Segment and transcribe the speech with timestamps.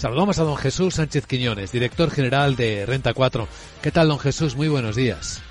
[0.00, 3.46] Saludamos a don Jesús Sánchez Quiñones, director general de Renta 4.
[3.82, 4.56] ¿Qué tal, don Jesús?
[4.56, 5.42] Muy buenos días.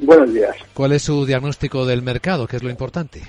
[0.00, 0.56] Buenos días.
[0.72, 2.46] ¿Cuál es su diagnóstico del mercado?
[2.46, 3.20] ¿Qué es lo importante?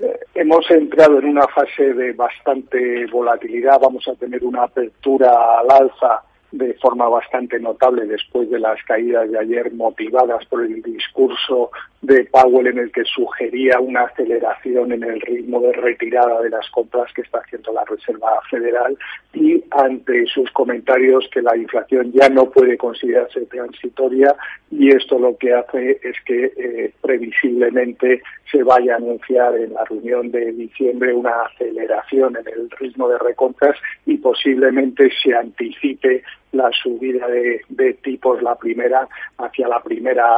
[0.00, 3.78] Eh, hemos entrado en una fase de bastante volatilidad.
[3.80, 5.30] Vamos a tener una apertura
[5.60, 6.20] al alza
[6.52, 11.70] de forma bastante notable después de las caídas de ayer motivadas por el discurso
[12.02, 16.68] de Powell en el que sugería una aceleración en el ritmo de retirada de las
[16.70, 18.96] compras que está haciendo la Reserva Federal
[19.32, 24.34] y ante sus comentarios que la inflación ya no puede considerarse transitoria
[24.70, 29.84] y esto lo que hace es que eh, previsiblemente se vaya a anunciar en la
[29.84, 36.22] reunión de diciembre una aceleración en el ritmo de recompras y posiblemente se anticipe
[36.56, 40.36] la subida de, tipos, la primera, hacia la primera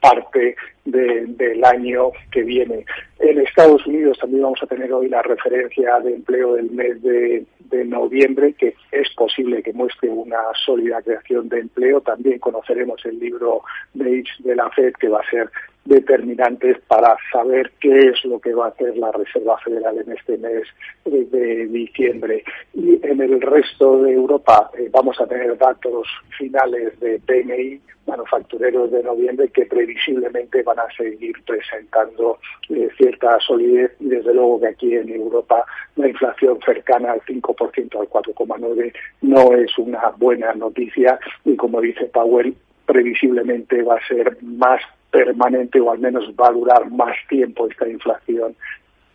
[0.00, 2.84] parte del año que viene.
[3.18, 7.44] En Estados Unidos también vamos a tener hoy la referencia de empleo del mes de,
[7.70, 12.00] de, noviembre, que es posible que muestre una sólida creación de empleo.
[12.00, 13.62] También conoceremos el libro
[13.94, 15.50] de de la FED, que va a ser
[15.84, 20.36] determinantes para saber qué es lo que va a hacer la Reserva Federal en este
[20.36, 20.64] mes
[21.04, 22.44] de diciembre.
[22.74, 26.06] Y en el resto de Europa eh, vamos a tener datos
[26.38, 33.92] finales de PMI manufactureros de noviembre que previsiblemente van a seguir presentando eh, cierta solidez
[34.00, 35.64] y desde luego que aquí en Europa
[35.96, 42.06] la inflación cercana al 5% al 4,9 no es una buena noticia y como dice
[42.06, 42.54] Powell
[42.86, 44.80] previsiblemente va a ser más
[45.10, 48.54] permanente o al menos va a durar más tiempo esta inflación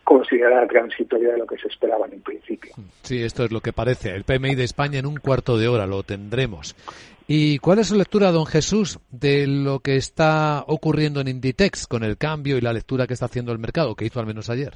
[0.04, 2.72] considerada transitoria de lo que se esperaba en principio.
[3.02, 4.14] Sí, esto es lo que parece.
[4.14, 6.76] El PMI de España en un cuarto de hora lo tendremos.
[7.26, 12.04] ¿Y cuál es su lectura, don Jesús, de lo que está ocurriendo en Inditex con
[12.04, 14.74] el cambio y la lectura que está haciendo el mercado, que hizo al menos ayer?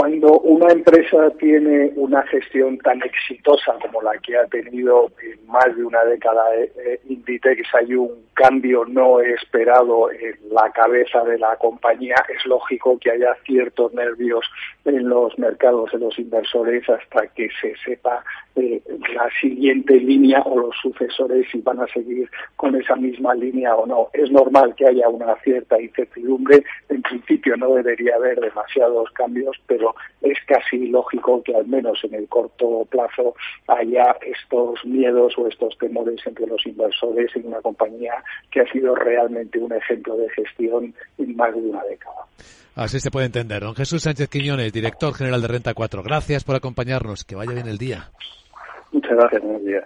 [0.00, 5.76] Cuando una empresa tiene una gestión tan exitosa como la que ha tenido en más
[5.76, 11.38] de una década eh, eh, Inditex, hay un cambio no esperado en la cabeza de
[11.38, 14.46] la compañía, es lógico que haya ciertos nervios
[14.86, 18.24] en los mercados, en los inversores, hasta que se sepa
[18.56, 18.80] eh,
[19.14, 23.86] la siguiente línea o los sucesores si van a seguir con esa misma línea o
[23.86, 24.08] no.
[24.14, 29.89] Es normal que haya una cierta incertidumbre, en principio no debería haber demasiados cambios, pero
[30.22, 33.34] es casi lógico que al menos en el corto plazo
[33.68, 38.94] haya estos miedos o estos temores entre los inversores en una compañía que ha sido
[38.94, 42.26] realmente un ejemplo de gestión en más de una década.
[42.76, 43.60] Así se puede entender.
[43.60, 46.02] Don Jesús Sánchez Quiñones, director general de Renta 4.
[46.02, 47.24] Gracias por acompañarnos.
[47.24, 48.10] Que vaya bien el día.
[48.92, 49.42] Muchas gracias.
[49.42, 49.84] Buenos días.